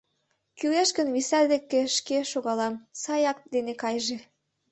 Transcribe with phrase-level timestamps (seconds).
[0.57, 4.17] Кӱлеш гын, виса деке шке шогалам, сай ак дене кайыже.